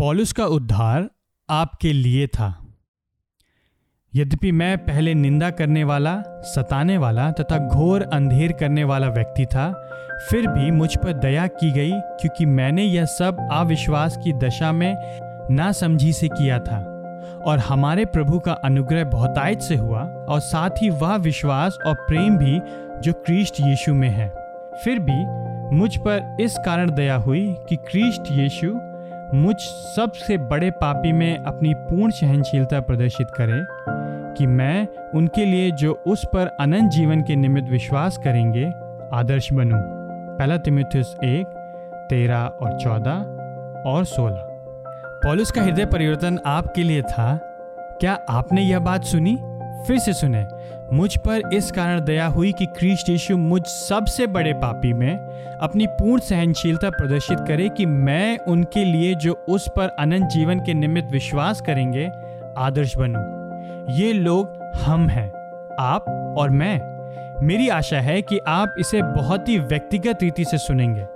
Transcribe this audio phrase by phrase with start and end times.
[0.00, 1.10] पॉलुस का उद्धार
[1.50, 2.66] आपके लिए था।
[4.14, 9.90] यद्यपि मैं पहले निंदा करने वाला, सताने वाला तथा घोर अंधेर करने वाला व्यक्ति था,
[10.30, 14.96] फिर भी मुझ पर दया की गई क्योंकि मैंने यह सब अविश्वास की दशा में
[15.50, 16.78] ना समझी से किया था
[17.46, 22.38] और हमारे प्रभु का अनुग्रह बहुतायत से हुआ और साथ ही वह विश्वास और प्रेम
[22.38, 22.60] भी
[23.00, 24.28] जो क्रिस्ट यीशु में है।
[24.84, 25.24] फिर भी
[25.76, 28.89] मुझ पर इस कारण दया हुई कि क्रिस्ट यीशु
[29.34, 29.56] मुझ
[29.96, 33.64] सबसे बड़े पापी में अपनी पूर्ण सहनशीलता प्रदर्शित करे
[34.36, 38.64] कि मैं उनके लिए जो उस पर अनंत जीवन के निमित्त विश्वास करेंगे,
[39.12, 39.80] आदर्श बनूं।
[40.38, 41.46] पहला तिमिथुस एक,
[42.10, 43.16] तेरह और चौदह
[43.90, 44.46] और सोलह।
[45.24, 47.36] पॉलुस का हृदय परिवर्तन आपके लिए था।
[48.00, 49.38] क्या आपने यह बात सुनी?
[49.86, 50.46] फिर से सुने।
[50.92, 55.16] मुझ पर इस कारण दया हुई कि क्रिस्ट यीशु मुझ सबसे बड़े पापी में
[55.62, 60.74] अपनी पूर्ण सहनशीलता प्रदर्शित करे कि मैं उनके लिए जो उस पर अनंत जीवन के
[60.74, 62.10] निमित्त विश्वास करेंगे,
[62.58, 63.40] आदर्श बनूं।
[63.94, 65.28] ये लोग हम हैं,
[65.80, 66.90] आप और मैं।
[67.46, 71.06] मेरी आशा है कि आप इसे बहुत ही व्यक्तिगत रीति से सुनेंगे।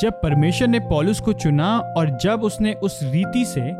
[0.00, 3.70] जब परमेश्वर ने पॉलुस को चुना और जब उसने उस रीति से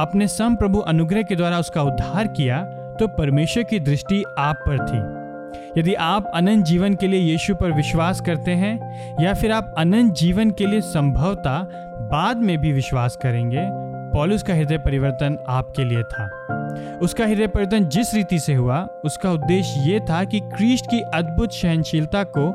[0.00, 2.66] अपने सम प्रभु अनुग्रह के द्वारा उसका उद्धार किया
[2.98, 5.28] तो परमेश्वर की दृष्टि आप पर थी।
[5.80, 8.78] यदि आप अनंत जीवन के लिए यीशु पर विश्वास करते हैं,
[9.20, 11.68] या फिर आप अनंत जीवन के लिए संभवता
[12.12, 13.68] बाद में भी विश्वास करेंगे,
[14.14, 16.30] पॉलुस का हृदय परिवर्तन आपके लिए था।
[17.02, 21.52] उसका हृदय परिवर्तन जिस रीति से हुआ, उसका उद्देश्य ये था कि क्रिस्ट की अद्भुत
[21.52, 22.50] सहनशीलता को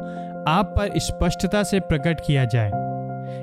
[0.48, 2.72] आप पर स्पष्टता से प्रकट किया जाए।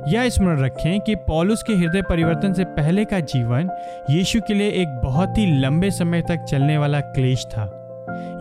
[0.08, 3.70] यह स्मरण रखें कि पॉलुस के हृदय परिवर्तन से पहले का जीवन
[4.10, 7.76] यीशु के लिए एक बहुत ही लंबे समय तक चलने वाला क्लेश था।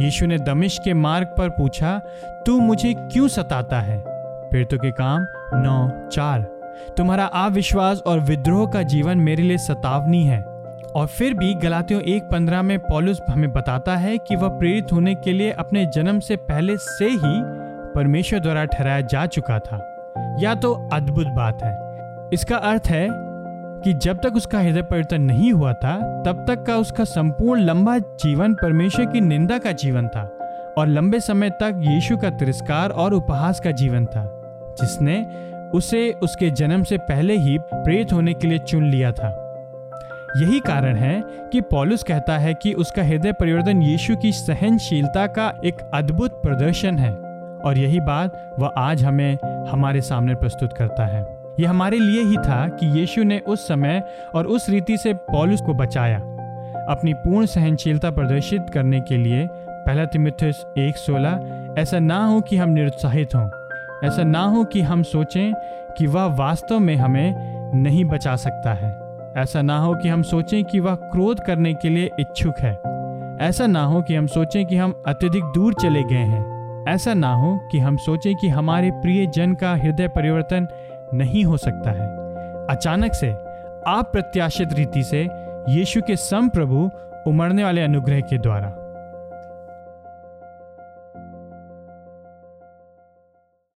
[0.01, 2.01] यीशु ने दमिश के मार्ग पर पूछा,
[2.45, 3.99] तू मुझे क्यों सताता है?
[4.51, 6.41] फिर तो के काम नौ चार,
[6.97, 10.41] तुम्हारा अविश्वास और विद्रोह का जीवन मेरे लिए सतावनी है।
[10.95, 15.15] और फिर भी गलातियों एक पंद्रह में पॉलुस हमें बताता है कि वह प्रेरित होने
[15.15, 17.41] के लिए अपने जन्म से पहले से ही
[17.95, 19.95] परमेश्वर द्वारा ठहराया जा चुका था।
[20.39, 21.77] या तो अद्भुत बात है।
[22.33, 23.07] इसका अर्थ है
[23.83, 27.97] कि जब तक उसका हृदय परिवर्तन नहीं हुआ था, तब तक का उसका संपूर्ण लंबा
[27.97, 30.23] जीवन परमेश्वर की निंदा का जीवन था
[30.77, 34.25] और लंबे समय तक यीशु का तिरस्कार और उपहास का जीवन था,
[34.81, 35.25] जिसने
[35.73, 39.45] उसे उसके जन्म से पहले ही प्रेत होने के लिए चुन लिया था।
[40.37, 45.53] यही कारण है कि पॉलुस कहता है कि उसका हृदय परिवर्तन यीशु की सहनशीलता का
[45.65, 47.28] एक अद्भुत प्रदर्शन है।
[47.65, 49.37] और यही बात वह आज हमें,
[49.69, 54.03] हमारे सामने प्रस्तुत करता है। यह हमारे लिए ही था कि यीशु ने उस समय
[54.35, 56.17] और उस रीति से पॉलुस को बचाया।
[56.89, 61.39] अपनी पूर्ण सहनशीलता प्रदर्शित करने के लिए पहला तिमिथुस एक सोलह,
[61.77, 63.49] ऐसा ना हो कि हम निरुत्साहित हों।
[64.03, 65.53] ऐसा ना हो कि हम सोचें
[65.97, 67.35] कि वह वास्तव में हमें
[67.75, 68.99] नहीं बचा सकता है।
[69.37, 72.73] ऐसा ना हो कि हम सोचें कि वह क्रोध करने के लिए इच्छुक है।
[73.49, 76.58] ऐसा ना हो कि हम सोचें कि हम अत्यधिक दूर चले गए हैं।
[76.89, 80.67] ऐसा ना हो कि हम सोचें कि हमारे प्रिय जन का हृदय परिवर्तन
[81.13, 82.07] नहीं हो सकता है।
[82.67, 83.29] अचानक से,
[83.87, 85.29] अप्रत्याशित रीति से
[85.69, 86.89] यीशु के सम प्रभु
[87.27, 88.88] उमड़ने वाले अनुग्रह के द्वारा।